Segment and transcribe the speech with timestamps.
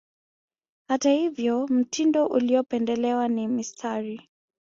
[0.87, 4.29] Hata hivyo mtindo uliopendelewa ni mistari